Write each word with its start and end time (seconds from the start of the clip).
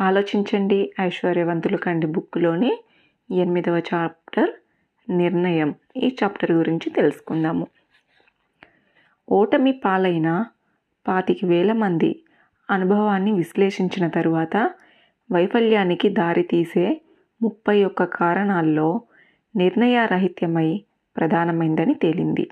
ఆలోచించండి. 0.00 0.92
ఐశ్వర్యవంతులు 1.00 1.76
కండి 1.76 2.06
బుక్లోని 2.06 2.84
ఎనిమిదవ 3.30 3.82
చాప్టర్ 3.94 4.50
నిర్ణయం. 5.10 5.74
ఈ 5.96 6.16
చాప్టర్ 6.22 6.52
గురించి 6.52 6.90
తెలుసుకుందాము. 6.90 7.66
ఓటమి 9.30 9.72
పాలైన 9.72 10.46
పాతిక 11.08 11.44
వేల 11.44 11.72
మంది 11.72 12.22
అనుభవాన్ని 12.70 13.32
విశ్లేషించిన 13.32 14.08
తరువాత 14.08 14.70
వైఫల్యానికి 15.32 16.08
దారితీసే 16.08 17.00
ముప్పై 17.42 17.84
ఒక్క 17.84 18.04
కారణాల్లో 18.04 19.00
నిర్ణయరాహిత్యమై 19.56 20.82
ప్రధానమైందని 21.16 21.94
తేలింది. 21.94 22.50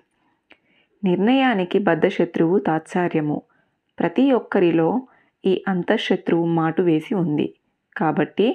నిర్ణయానికి 1.04 1.78
బద్ధశత్రువు 1.78 2.58
తాత్సార్యము. 2.58 3.42
ప్రతి 3.98 4.32
ఒక్కరిలో 4.32 5.02
ఈ 5.44 5.62
అంతఃశత్రువు 5.68 6.46
మాటు 6.46 6.82
వేసి 6.82 7.14
ఉంది. 7.14 7.46
కాబట్టి 7.96 8.48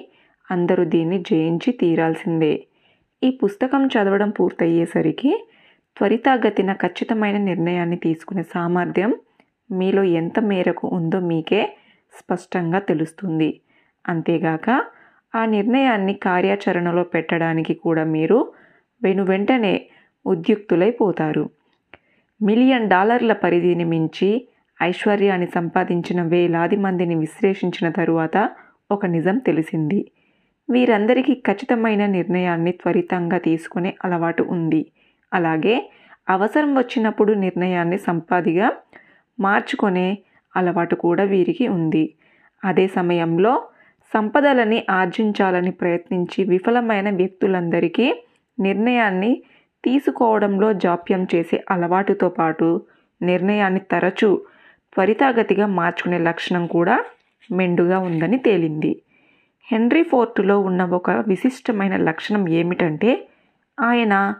అందరూ 0.50 0.82
దీన్ని 0.84 1.18
జయించి 1.30 1.70
తీరాల్సిందే. 1.72 2.54
ఈ 3.22 3.30
పుస్తకం 3.42 3.82
చదవడం 3.86 4.30
పూర్తయ్యేసరికి 4.30 5.32
త్వరితగతిన 5.96 6.70
ఖచ్చితమైన 6.72 7.36
నిర్ణయాన్ని 7.36 7.96
తీసుకునే 7.96 8.42
సామర్థ్యం 8.54 9.12
మీలో 9.70 10.02
ఎంత 10.20 10.38
మేరకు 10.40 10.86
ఉందో 10.88 11.18
మీకే 11.20 11.62
స్పష్టంగా 12.14 12.78
తెలుస్తుంది. 12.78 13.50
అంతేగాక 14.04 14.68
ఆ 15.34 15.44
నిర్ణయాన్ని 15.46 16.14
కార్యాచరణలో 16.14 17.02
పెట్టడానికి 17.04 17.74
కూడా 17.74 18.04
మీరు 18.04 18.38
వెను 19.02 19.24
వెంటనే 19.24 19.74
ఉద్యుక్తులైపోతారు 20.26 21.44
మిలియన్ 22.40 22.88
డాలర్ల 22.88 23.32
పరిధిని 23.32 23.84
మించి 23.84 24.30
ఐశ్వర్యాన్ని 24.82 25.46
సంపాదించిన 25.46 26.22
వేలాది 26.22 26.76
మందిని 26.76 27.14
విశ్లేషించిన 27.14 27.88
తరువాత 27.88 28.50
ఒక 28.90 29.06
నిజం 29.06 29.38
తెలిసింది. 29.38 30.10
వీరందరికీ 30.70 31.34
ఖచ్చితమైన 31.34 32.06
నిర్ణయాన్ని 32.06 32.72
త్వరితంగా 32.72 33.38
తీసుకునే 33.38 33.96
అలవాటు 34.04 34.42
ఉంది. 34.42 34.86
అలాగే 35.34 35.90
అవసరం 36.28 36.74
వచ్చినప్పుడు 36.74 37.32
నిర్ణయాన్ని 37.32 37.98
సంపాదిగా 37.98 38.72
మార్చుకునే 39.40 40.18
అలవాటు 40.56 40.94
కూడా 40.94 41.24
వీరికి 41.24 41.68
ఉంది. 41.68 42.14
అదే 42.64 42.86
సమయంలో 42.88 43.68
సంపదలని 44.14 44.86
ఆర్జించాలని 44.90 45.70
ప్రయత్నించి 45.70 46.44
విఫలమైన 46.44 47.10
వ్యక్తులందరికీ 47.10 48.06
నిర్ణయాన్ని 48.60 49.42
తీసుకోవడంలో 49.84 50.72
జాప్యం 50.72 51.26
చేసే 51.34 51.64
అలవాటుతో 51.70 52.28
పాటు 52.28 52.80
నిర్ణయాన్ని 53.22 53.80
తరచూ 53.80 54.40
త్వరితగతిగా 54.96 55.66
మార్చుకునే 55.66 56.18
లక్షణం 56.18 56.66
కూడా 56.66 57.04
మెండుగా 57.52 57.98
ఉందని 57.98 58.38
తేలింది. 58.38 59.02
హెన్రీ 59.72 60.02
ఫోర్టులో 60.02 60.60
ఉన్న 60.60 60.84
ఒక 60.84 61.10
విశిష్టమైన 61.10 61.96
లక్షణం 61.96 62.48
ఏమిటంటే 62.48 63.28
ఆయన 63.80 64.34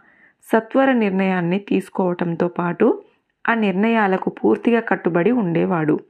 సత్వర 0.52 0.92
నిర్ణయాన్ని 0.92 1.58
తీసుకోవటంతో 1.58 2.48
పాటు 2.48 3.02
ఆ 3.48 3.54
నిర్ణయాలకు 3.54 4.30
పూర్తిగా 4.30 4.80
కట్టుబడి 4.80 5.30
ఉండేవాడు. 5.30 6.00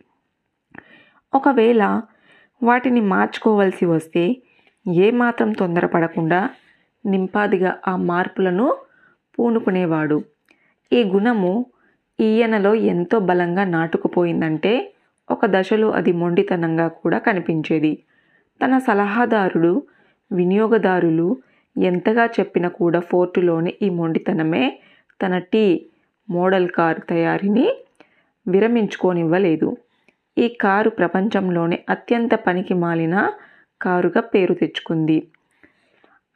ఒకవేళ 1.34 2.02
వాటిని 2.62 3.00
మార్చుకోవలసి 3.00 3.86
వస్తే 3.86 4.36
ఏమాత్రం 4.88 5.52
తొందరపడకుండా 5.52 6.50
నింపాదిగా 7.06 7.76
ఆ 7.88 7.96
మార్పులను 7.96 8.76
పూనుకునేవాడు. 9.38 10.24
ఈ 10.92 11.04
గుణము 11.04 11.66
ఈయనలో 12.18 12.74
ఎంతో 12.74 13.18
బలంగా 13.18 13.64
నాటుకుపోయిందంటే 13.64 14.92
ఒక 15.30 15.46
దశలో 15.46 15.90
అది 15.90 16.12
మొండితనంగా 16.12 16.88
కూడా 16.88 17.18
కనిపించేది. 17.18 17.92
తన 18.60 18.78
సలహాదారుడు 18.78 19.82
వినియోగదారులు 20.32 21.36
ఎంతగా 21.76 22.24
చెప్పినా 22.26 22.68
కూడా 22.68 23.00
ఫోర్టులోని 23.00 23.74
ఈ 23.82 23.88
మొండితనమే 23.90 24.64
తన 25.22 25.38
టీ 25.38 25.86
మోడల్ 26.30 26.68
కారు 26.68 27.00
తయారీని 27.00 27.66
విరమించుకోనివ్వలేదు. 28.48 29.76
ఈ 30.38 30.48
కారు 30.48 30.90
ప్రపంచంలోనే 30.90 31.84
అత్యంత 31.88 32.34
పనికి 32.34 32.74
మాలిన 32.74 33.16
కారుగా 33.80 34.20
పేరు 34.20 34.54
తెచ్చుకుంది. 34.54 35.18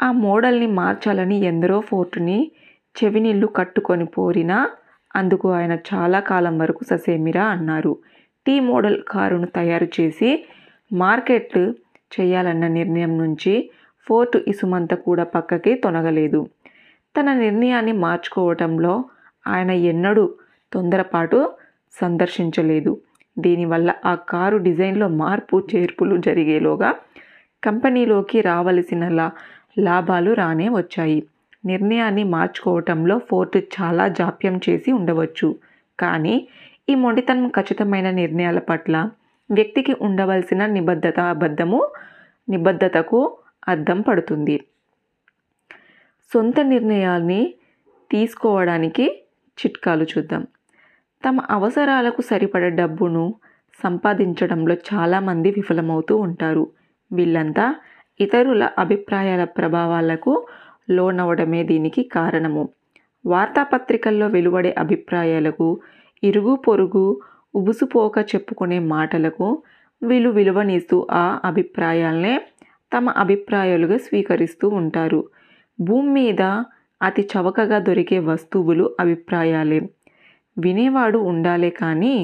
ఆ 0.02 0.12
మోడల్ని 0.12 0.66
మార్చాలని 0.66 1.36
ఎందరో 1.42 1.80
ఫోర్టుని 1.80 2.38
చెవినీళ్ళు 2.96 3.46
కట్టుకొని 3.46 4.06
పోరినా 4.06 4.58
అందుకు 5.16 5.52
ఆయన 5.52 5.78
చాలా 5.94 6.20
కాలం 6.20 6.58
వరకు 6.58 6.84
ససేమిరా 6.84 7.44
అన్నారు. 7.44 7.98
టీ 8.46 8.60
మోడల్ 8.60 9.02
కారును 9.02 9.46
తయారు 9.46 9.88
చేసి 10.00 10.44
మార్కెట్ 10.92 11.58
చేయాలన్న 12.12 12.66
నిర్ణయం 12.66 13.18
నుంచి 13.18 13.70
ఫోర్ట్ 14.08 14.36
ఇసుమంత 14.48 14.94
కూడా 14.94 15.24
పక్కకి 15.24 15.74
తొనగలేదు. 15.74 16.48
తన 17.16 17.34
నిర్ణయాన్ని 17.34 17.92
మార్చుకోవటంలో 17.92 19.04
ఆయన 19.46 19.70
ఎన్నడూ 19.70 20.34
తొందరపాటు 20.72 21.52
సందర్శించలేదు. 22.00 23.00
దీనివల్ల 23.38 23.94
ఆ 24.04 24.14
కారు 24.14 24.56
డిజైన్లో 24.56 25.08
మార్పు 25.08 25.68
చేర్పులు 25.74 26.16
జరిగేలోగా 26.16 26.94
కంపెనీలోకి 27.64 28.40
రావలసిన 28.40 29.28
లాభాలు 29.78 30.32
రానే 30.32 30.68
వచ్చాయి. 30.68 31.22
నిర్ణయాన్ని 31.64 32.24
మార్చుకోవటంలో 32.24 33.18
ఫోర్ట్ 33.18 33.56
చాలా 33.56 34.08
జాప్యం 34.08 34.60
చేసి 34.68 34.92
ఉండవచ్చు. 34.92 35.54
కానీ 35.98 36.48
ఈ 36.88 36.94
మొండితనం 36.94 37.48
ఖచ్చితమైన 37.48 38.10
నిర్ణయాల 38.10 38.58
పట్ల 38.58 39.10
వ్యక్తికి 39.50 39.92
ఉండవలసిన 40.00 40.66
నిబద్ధత 40.66 41.20
అబద్ధము 41.20 41.88
నిబద్ధతకు 42.48 43.38
అర్థం 43.68 44.00
పడుతుంది. 44.00 44.60
సొంత 46.32 46.60
నిర్ణయాల్ని 46.60 47.54
తీసుకోవడానికి 48.10 49.22
చిట్కాలు 49.58 50.04
చూద్దాం. 50.04 50.46
తమ 51.24 51.40
అవసరాలకు 51.50 52.22
సరిపడ 52.22 52.74
డబ్బును 52.74 53.34
సంపాదించడంలో 53.82 54.74
చాలామంది 54.74 55.50
విఫలమవుతూ 55.50 56.16
ఉంటారు. 56.16 56.72
వీళ్ళంతా 57.12 57.74
ఇతరుల 58.20 58.68
అభిప్రాయాల 58.78 59.44
ప్రభావాలకు 59.44 60.46
లోనవడమే 60.90 61.62
దీనికి 61.62 62.02
కారణము. 62.04 62.68
వార్తాపత్రికల్లో 63.26 64.26
వెలువడే 64.26 64.74
అభిప్రాయాలకు 64.78 65.68
ఇరుగు 66.22 66.54
పొరుగు 66.56 67.20
ఉబుసుపోక 67.54 68.18
చెప్పుకునే 68.34 68.78
మాటలకు 68.78 69.62
వీళ్ళు 70.02 70.30
విలువనిస్తూ 70.30 71.06
ఆ 71.10 71.40
అభిప్రాయాలనే 71.44 72.34
తమ 72.92 73.10
అభిప్రాయాలుగా 73.10 73.96
స్వీకరిస్తూ 73.96 74.68
ఉంటారు. 74.68 75.20
భూమి 75.80 76.08
మీద 76.08 76.42
అతి 77.00 77.28
చవకగా 77.32 77.78
దొరికే 77.78 78.18
వస్తువులు 78.18 78.96
అభిప్రాయాలే. 79.00 79.80
వినేవాడు 80.58 81.18
ఉండాలే 81.18 81.70
కానీ 81.70 82.14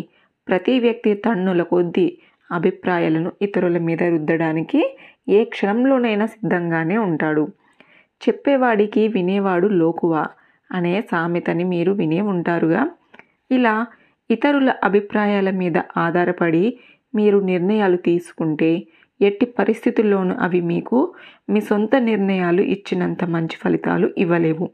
ప్రతి 0.49 0.81
వ్యక్తి 0.81 1.15
తన్నుల 1.15 1.63
కొద్దీ 1.63 2.07
అభిప్రాయాలను 2.51 3.33
ఇతరుల 3.43 3.79
మీద 3.79 4.03
రుద్దడానికి 4.03 4.81
ఏ 5.29 5.45
క్షణంలోనైనా 5.45 6.27
సిద్ధంగానే 6.27 6.97
ఉంటాడు. 6.99 7.45
చెప్పేవాడికి 8.23 9.09
వినేవాడు 9.09 9.67
లోకువా 9.67 10.25
అనే 10.71 10.95
సామెతని 11.01 11.65
మీరు 11.65 11.93
వినే 11.93 12.21
ఉంటారుగా. 12.35 12.83
ఇలా 13.51 13.75
ఇతరుల 14.31 14.71
అభిప్రాయాల 14.85 15.51
మీద 15.51 15.79
ఆధారపడి 15.97 16.65
మీరు 17.15 17.39
నిర్ణయాలు 17.39 17.97
తీసుకుంటే 17.97 18.71
ఎట్టి 19.21 19.47
పరిస్థితుల్లోనూ 19.47 20.35
అవి 20.41 20.61
మీకు 20.61 20.99
మీ 21.51 21.61
సొంత 21.61 21.97
నిర్ణయాలు 21.97 22.63
ఇచ్చినంత 22.63 23.25
మంచి 23.25 23.57
ఫలితాలు 23.65 24.11
ఇవ్వలేవు. 24.19 24.67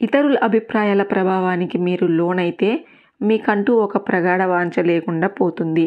ఇతరుల 0.00 0.36
అభిప్రాయాల 0.42 1.02
ప్రభావానికి 1.02 1.78
మీరు 1.78 2.06
లోనైతే 2.06 2.70
మీకంటూ 3.22 3.72
ఒక 3.76 3.96
ప్రగాఢ 4.08 4.42
వాంఛ 4.42 4.82
లేకుండా 4.82 5.28
పోతుంది. 5.28 5.86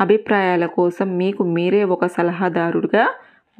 అభిప్రాయాల 0.00 0.66
కోసం 0.66 1.16
మీకు 1.16 1.42
మీరే 1.56 1.84
ఒక 1.84 2.04
సలహాదారుడుగా 2.06 3.04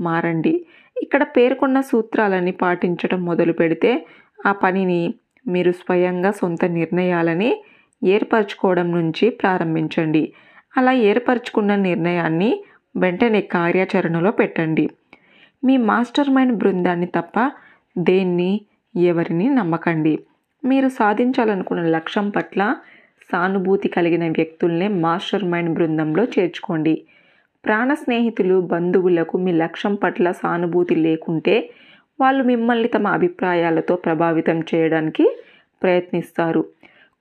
మారండి. 0.00 0.67
ఇక్కడ 1.02 1.23
పేర్కొన్న 1.23 1.81
సూత్రాలని 1.81 2.52
పాటించడం 2.52 3.25
మొదలు 3.25 3.52
పెడితే 3.52 4.06
ఆ 4.46 4.52
పనిని 4.52 5.14
మీరు 5.46 5.73
స్వయంగా 5.73 6.31
సొంత 6.31 6.64
నిర్ణయాలని 6.64 7.62
ఏర్పరచుకోవడం 8.05 8.93
నుంచి 8.93 9.31
ప్రారంభించండి. 9.31 10.32
అలా 10.76 10.93
ఏర్పరచుకున్న 10.93 11.75
నిర్ణయాన్ని 11.75 12.64
వెంటనే 12.96 13.41
కార్యాచరణలో 13.41 14.31
పెట్టండి. 14.31 14.91
మీ 15.64 15.76
మాస్టర్ 15.76 16.31
మైండ్ 16.31 16.58
బృందాన్ని 16.58 17.06
తప్ప 17.06 17.50
దేన్ని 17.99 18.61
ఎవరిని 18.97 19.49
నమ్మకండి. 19.49 20.19
మీరు 20.64 20.88
సాధించాలనుకున్న 20.88 21.82
లక్ష్యం 21.82 22.31
పట్ల 22.31 22.76
సానుభూతి 23.32 23.88
కలిగిన 23.88 24.29
వ్యక్తుల్నే 24.29 24.88
మాస్టర్ 24.88 25.44
మైండ్ 25.44 25.75
బృందంలో 25.75 26.25
చేర్చుకోండి. 26.25 27.05
ప్రాణ 27.64 27.94
స్నేహితులు 27.94 28.61
బంధువులకు 28.61 29.38
మీ 29.38 29.52
లక్ష్యం 29.52 29.94
పట్ల 29.94 30.32
సానుభూతి 30.32 30.94
లేకుంటే 30.94 31.70
వాళ్ళు 32.20 32.44
మిమ్మల్ని 32.44 32.88
తమ 32.88 33.06
అభిప్రాయాలతో 33.08 33.96
ప్రభావితం 33.96 34.61
చేయడానికి 34.61 35.37
ప్రయత్నిస్తారు. 35.82 36.64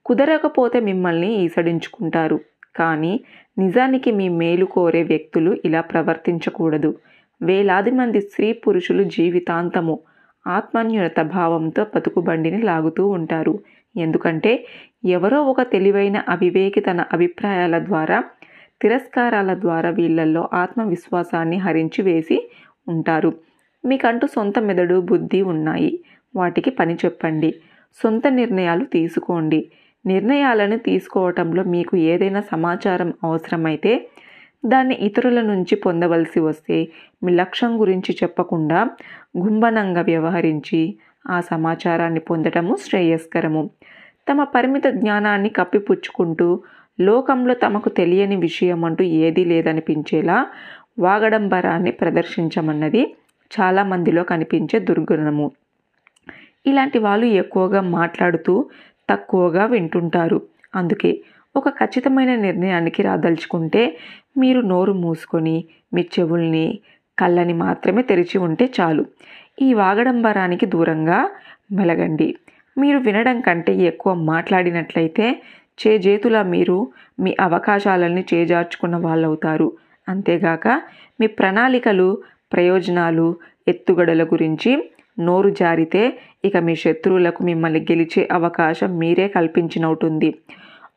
కుదరకపోతే 0.06 0.80
మిమ్మల్ని 0.80 1.34
ఈసడించుకుంటారు. 1.34 2.40
కానీ 2.76 3.20
నిజానికి 3.58 4.12
మీ 4.12 4.28
మేలు 4.28 4.64
కోరే 4.64 5.02
వ్యక్తులు 5.02 5.56
ఇలా 5.64 5.80
ప్రవర్తించకూడదు. 5.80 6.94
వేలాది 7.42 7.90
మంది 7.90 8.20
స్త్రీ 8.20 8.52
పురుషులు 8.52 9.02
జీవితాంతము 9.02 9.98
ఆత్మన్యూనత 10.46 11.20
భావంతో 11.20 11.86
బతుకుబండిని 11.94 12.62
లాగుతూ 12.62 13.08
ఉంటారు. 13.08 13.58
ఎందుకంటే 13.96 14.66
ఎవరో 15.04 15.44
ఒక 15.44 15.62
తెలివైన 15.62 16.22
అవివేకి 16.28 16.80
తన 16.80 17.04
అభిప్రాయాల 17.12 17.78
ద్వారా 17.78 18.24
తిరస్కారాల 18.82 19.54
ద్వారా 19.54 19.90
వీళ్ళల్లో 19.90 20.48
ఆత్మవిశ్వాసాన్ని 20.52 21.56
హరించి 21.56 22.02
వేసి 22.02 22.50
ఉంటారు. 22.88 23.32
మీకంటూ 23.84 24.26
సొంత 24.26 24.58
మెదడు 24.58 25.00
బుద్ధి 25.00 25.42
ఉన్నాయి. 25.42 25.98
వాటికి 26.36 26.70
పని 26.70 26.94
చెప్పండి. 26.94 27.54
సొంత 28.02 28.26
నిర్ణయాలు 28.28 28.84
తీసుకోండి. 28.84 29.70
నిర్ణయాలను 30.06 30.78
తీసుకోవటంలో 30.78 31.64
మీకు 31.64 31.96
ఏదైనా 31.96 32.40
సమాచారం 32.40 33.14
అవసరమైతే 33.24 34.08
దాన్ని 34.66 34.94
ఇతరుల 34.94 35.40
నుంచి 35.40 35.76
పొందవలసి 35.76 36.40
వస్తే 36.40 36.88
మీ 37.22 37.32
లక్ష్యం 37.32 37.80
గురించి 37.80 38.16
చెప్పకుండా 38.22 38.90
గుంభనంగా 39.38 40.00
వ్యవహరించి 40.00 40.98
ఆ 41.30 41.40
సమాచారాన్ని 41.40 42.20
పొందటము 42.20 42.76
శ్రేయస్కరము. 42.76 43.70
తమ 44.28 44.44
పరిమిత 44.44 44.86
జ్ఞానాన్ని 44.86 45.48
కప్పిపుచ్చుకుంటూ 45.48 46.62
లోకంలో 47.00 47.54
తమకు 47.54 47.88
తెలియని 47.88 48.36
విషయం 48.36 48.84
అంటూ 48.84 49.04
ఏదీ 49.04 49.44
లేదనిపించేలా 49.44 50.46
వాగడంబరాన్ని 50.98 51.92
ప్రదర్శించమన్నది 51.92 53.02
చాలామందిలో 53.50 54.22
కనిపించే 54.24 54.78
దుర్గుణము. 54.78 55.50
ఇలాంటి 56.66 56.98
వాళ్ళు 56.98 57.26
ఎక్కువగా 57.26 57.80
మాట్లాడుతూ 57.80 58.70
తక్కువగా 59.10 59.64
వింటుంటారు. 59.66 60.42
అందుకే 60.74 61.10
ఒక 61.56 61.68
ఖచ్చితమైన 61.68 62.34
నిర్ణయానికి 62.36 63.02
రాదలుచుకుంటే 63.02 63.82
మీరు 64.38 64.60
నోరు 64.60 64.92
మూసుకొని 64.92 65.64
మీ 65.94 66.02
చెవుల్ని 66.14 66.78
కళ్ళని 67.18 67.52
మాత్రమే 67.54 68.02
తెరిచి 68.02 68.38
ఉంటే 68.38 68.72
చాలు. 68.80 69.04
ఈ 69.62 69.74
వాగడంబరానికి 69.74 70.66
దూరంగా 70.66 71.18
మెలగండి. 71.72 72.34
మీరు 72.76 72.98
వినడం 72.98 73.38
కంటే 73.40 73.72
ఎక్కువ 73.90 74.14
మాట్లాడినట్లయితే 74.32 75.26
చేజేతులా 75.78 76.42
మీరు 76.54 76.76
మీ 77.20 77.30
అవకాశాలని 77.40 78.22
చేజార్చుకున్న 78.34 78.96
వాళ్ళవుతారు. 78.96 79.68
అంతేగాక 80.08 80.66
మీ 81.20 81.26
ప్రణాళికలు 81.38 82.08
ప్రయోజనాలు 82.52 83.26
ఎత్తుగడల 83.68 84.22
గురించి 84.24 84.72
నోరు 85.18 85.50
జారితే 85.50 86.02
ఇక 86.44 86.56
మీ 86.56 86.74
శత్రువులకు 86.76 87.40
మిమ్మల్ని 87.44 87.80
గెలిచే 87.80 88.22
అవకాశం 88.32 88.90
మీరే 88.98 89.26
కల్పించినవుతుంది. 89.28 90.30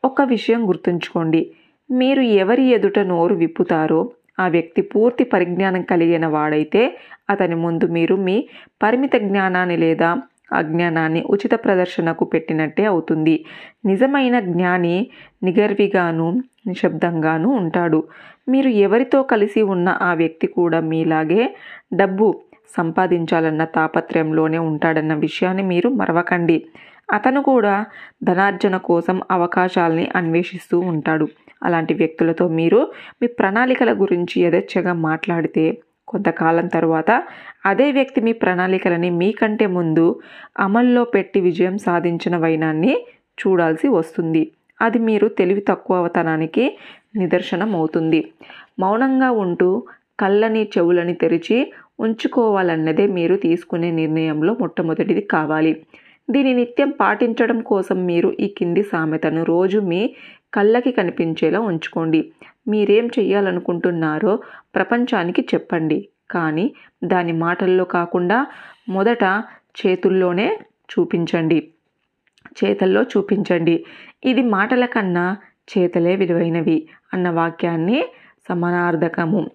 ఒక 0.04 0.22
విషయం 0.22 0.68
గుర్తుంచుకోండి. 0.68 1.42
మీరు 1.90 2.22
ఎవరి 2.42 2.64
ఎదుట 2.76 2.98
నోరు 3.12 3.34
విప్పుతారో 3.34 4.00
ఆ 4.40 4.46
వ్యక్తి 4.48 4.82
పూర్తి 4.82 5.24
పరిజ్ఞానం 5.24 5.82
కలిగిన 5.82 6.26
వాడైతే 6.26 6.82
అతని 7.30 7.54
ముందు 7.54 7.86
మీరు 7.86 8.16
మీ 8.26 8.36
పరిమిత 8.82 9.16
జ్ఞానాన్ని 9.28 9.76
లేదా 9.76 10.10
అజ్ఞానాన్ని 10.52 11.22
ఉచిత 11.30 11.54
ప్రదర్శనకు 11.54 12.24
పెట్టినట్టే 12.24 12.84
అవుతుంది. 12.84 13.44
నిజమైన 13.86 14.40
జ్ఞాని 14.40 15.10
నిగర్విగాను 15.42 16.42
నిశ్శబ్దంగాను 16.66 17.48
ఉంటాడు. 17.48 18.04
మీరు 18.48 18.68
ఎవరితో 18.68 19.22
కలిసి 19.22 19.62
ఉన్న 19.62 19.88
ఆ 20.02 20.14
వ్యక్తి 20.14 20.46
కూడా 20.46 20.80
మీలాగే 20.80 21.54
డబ్బు 21.94 22.40
సంపాదించాలన్న 22.76 23.64
తాపత్రయంలోనే 23.64 24.58
ఉంటాడన్న 24.58 25.14
విషయాన్ని 25.14 25.62
మీరు 25.62 25.88
మరవకండి. 25.88 26.64
అతను 27.12 27.42
కూడా 27.42 27.84
ధనార్జన 28.24 28.76
కోసం 28.76 29.20
అవకాశాలని 29.30 30.08
అన్వేషిస్తూ 30.16 30.78
ఉంటాడు. 30.80 31.28
అలాంటి 31.62 31.94
వ్యక్తులతో 31.94 32.48
మీరు 32.48 32.92
మీ 33.22 33.26
ప్రణాళికల 33.26 33.92
గురించి 33.92 34.42
యథేచ్ఛగా 34.42 34.92
మాట్లాడితే 34.92 35.82
కొంతకాలం 36.08 36.66
తర్వాత 36.68 37.10
అదే 37.66 37.86
వ్యక్తి 37.92 38.20
మీ 38.26 38.32
ప్రణాళికలని 38.42 39.10
మీకంటే 39.20 39.66
ముందు 39.76 40.06
అమల్లో 40.58 41.02
పెట్టి 41.14 41.40
విజయం 41.40 41.76
సాధించిన 41.78 42.34
వైనాన్ని 42.36 42.94
చూడాల్సి 43.38 43.88
వస్తుంది. 43.98 44.42
అది 44.80 44.98
మీరు 45.08 45.26
తెలివి 45.38 45.62
తక్కువతనానికి 45.70 46.64
నిదర్శనం 47.16 47.70
అవుతుంది 47.78 48.20
మౌనంగా 48.80 49.30
ఉంటూ 49.44 49.70
కళ్ళని 50.20 50.62
చెవులని 50.74 51.14
తెరిచి 51.14 51.58
ఉంచుకోవాలన్నదే 52.00 53.04
మీరు 53.16 53.34
తీసుకునే 53.36 53.88
నిర్ణయంలో 54.00 54.52
మొట్టమొదటిది 54.60 55.22
కావాలి. 55.34 55.72
దీని 56.28 56.50
నిత్యం 56.54 56.90
పాటించడం 57.00 57.58
కోసం 57.70 57.98
మీరు 58.06 58.28
ఈ 58.44 58.46
కింది 58.58 58.82
సామెతను 58.90 59.42
రోజు 59.44 59.78
మీ 59.90 60.00
కళ్ళకి 60.54 60.92
కనిపించేలా 60.92 61.60
ఉంచుకోండి. 61.60 62.32
మీరేం 62.68 63.06
చెయ్యాలనుకుంటున్నారో 63.06 64.38
ప్రపంచానికి 64.74 65.48
చెప్పండి. 65.54 66.08
కానీ 66.30 66.74
దాని 67.04 67.32
మాటల్లో 67.32 67.84
కాకుండా 67.84 68.46
మొదట 68.88 69.24
చేతుల్లోనే 69.78 70.58
చూపించండి. 70.90 71.68
చేతల్లో 72.58 73.02
చూపించండి. 73.02 73.84
ఇది 74.24 74.42
మాటల 74.42 74.86
కన్నా 74.86 75.36
చేతలే 75.68 76.16
విలువైనవి 76.16 76.88
అన్న 77.14 77.30
వాక్యాన్ని 77.30 78.04
సమానార్థకము. 78.48 79.50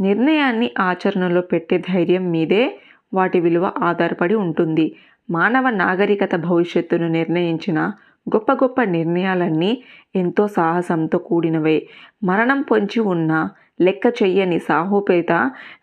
నిర్ణయాన్ని 0.00 0.70
ఆచరణలో 0.78 1.40
పెట్టే 1.40 1.78
ధైర్యం 1.78 2.30
మీదే 2.30 2.80
వాటి 3.14 3.40
విలువ 3.40 3.72
ఆధారపడి 3.78 4.34
ఉంటుంది. 4.34 4.96
మానవ 5.30 5.70
నాగరికత 5.70 6.36
భవిష్యత్తును 6.36 7.08
నిర్ణయించిన 7.08 7.92
గొప్ప 8.26 8.52
గొప్ప 8.52 8.82
నిర్ణయాలన్నీ 8.84 9.82
ఎంతో 10.16 10.48
సాహసంతో 10.48 11.18
కూడినవే. 11.18 11.76
మరణం 12.24 12.62
పొంచి 12.62 13.00
ఉన్న 13.00 13.32
లెక్క 13.80 14.06
చెయ్యని 14.22 14.58
సాహోపేత 14.58 15.32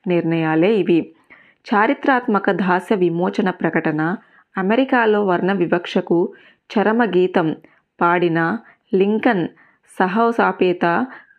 నిర్ణయాలే 0.07 0.74
ఇవి. 0.74 1.00
చారిత్రాత్మక 1.68 2.51
దాస్య 2.51 2.95
విమోచన 2.95 3.50
ప్రకటన 3.50 4.01
అమెరికాలో 4.57 5.25
వర్ణ 5.25 5.53
వివక్షకు 5.53 6.19
చరమ 6.69 7.06
గీతం 7.06 7.47
పాడిన 8.00 8.39
లింకన్ 8.94 9.47
సహోసాపేత 10.00 10.86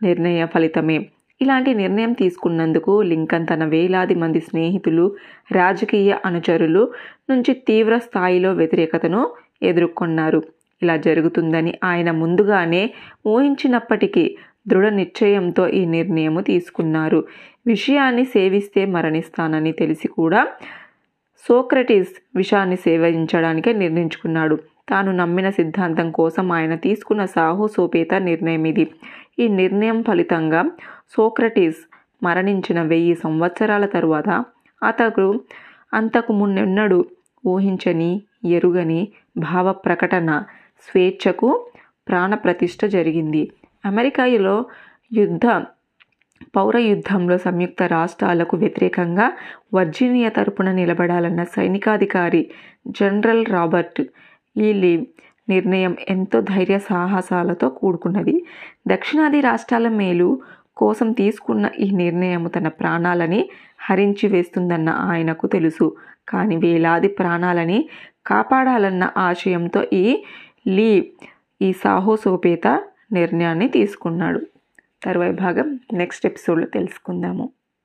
నిర్ణయ 0.03 0.47
ఫలితమే. 0.47 0.99
ఇలాంటి 1.41 1.75
నిర్ణయం 1.75 2.13
తీసుకున్నందుకు 2.13 3.03
లింకన్ 3.03 3.47
తన 3.47 3.65
వేలాది 3.65 4.15
మంది 4.15 4.41
స్నేహితులు 4.41 5.05
రాజకీయ 5.53 6.17
అనుచరులు 6.25 6.83
నుంచి 7.31 7.53
తీవ్ర 7.69 7.99
స్థాయిలో 7.99 8.53
వ్యతిరేకతను 8.53 9.21
ఎదుర్కొన్నారు. 9.63 10.41
ఇలా 10.83 10.97
జరుగుతుందని 10.97 11.79
ఆయన 11.85 12.11
ముందుగానే 12.11 12.91
ఊహించినప్పటికీ 13.27 14.37
దృఢ 14.69 14.89
నిశ్చయంతో 14.89 15.69
ఈ 15.69 15.85
నిర్ణయము 15.85 16.41
తీసుకున్నారు. 16.41 17.25
విషయాన్ని 17.67 18.25
సేవిస్తే 18.25 18.85
మరణిస్తానని 18.85 19.73
తెలిసి 19.73 20.09
కూడా 20.09 20.49
సోక్రటీస్ 21.49 22.09
విషాన్ని 22.37 22.77
సేవించడానికే 22.77 23.73
నిర్ణయించుకున్నాడు. 23.73 24.59
తాను 24.89 25.13
నమ్మిన 25.13 25.51
సిద్ధాంతం 25.51 26.11
కోసం 26.11 26.53
ఆయన 26.53 26.75
తీసుకున్న 26.75 27.25
సాహోసోపేత 27.25 28.15
నిర్ణయం 28.15 28.65
ఇది. 28.65 28.91
ఈ 29.39 29.49
నిర్ణయం 29.49 30.03
ఫలితంగా 30.03 30.71
సోక్రటీస్ 31.17 31.77
మరణించిన 32.23 32.83
వెయ్యి 32.83 33.15
సంవత్సరాల 33.15 33.87
తరువాత 33.87 34.45
అతడు 34.83 35.41
అంతకు 35.95 36.33
మున్నెన్నడు 36.33 37.05
ఊహించని 37.47 38.23
ఎరుగని 38.45 39.09
భావ 39.37 39.73
ప్రకటన 39.73 40.45
స్వేచ్ఛకు 40.89 41.51
ప్రాణప్రతిష్ఠ 42.09 42.85
జరిగింది. 42.87 43.43
అమెరికాలో 43.85 44.57
యుద్ధ 45.13 45.47
పౌర 46.57 46.77
యుద్ధంలో 46.79 47.39
సంయుక్త 47.39 47.83
రాష్ట్రాలకు 47.83 48.57
వ్యతిరేకంగా 48.57 49.27
వర్జీనియా 49.75 50.29
తరపున 50.29 50.73
నిలబడాలన్న 50.73 51.45
సైనికాధికారి 51.45 52.51
జనరల్ 52.89 53.47
రాబర్ట్ 53.47 54.01
ఈలీ 54.57 54.95
నిర్ణయం 55.49 55.97
ఎంతో 56.09 56.41
ధైర్య 56.41 56.79
సాహసాలతో 56.79 57.69
కూడుకున్నది. 57.69 58.35
దక్షిణాది 58.89 59.41
రాష్ట్రాల 59.41 59.89
మేలు 59.89 60.29
కోసం 60.77 61.13
తీసుకున్న 61.13 61.71
ఈ 61.79 61.91
నిర్ణయం 61.91 62.47
తన 62.47 62.69
ప్రాణాలని 62.69 63.41
హరించి 63.89 64.29
వేస్తుందన్న 64.29 64.89
ఆయనకు 64.89 65.47
తెలుసు. 65.47 65.97
కానీ 66.29 66.57
వేలాది 66.57 67.09
ప్రాణాలని 67.09 67.89
కాపాడాలన్న 68.27 69.05
ఆశయంతో 69.17 69.81
ఈ 69.93 70.05
లీ 70.67 71.13
ఈ 71.63 71.73
సాహసోపేత 71.73 72.67
నిర్ణయాన్ని 73.13 73.69
తీసుకున్నాడు. 73.69 74.47
తరువాయి 75.05 75.33
భాగం 75.33 75.81
నెక్స్ట్ 75.93 76.27
ఎపిసోడ్లో 76.27 76.67
తెలుసుకుందాము. 76.67 77.51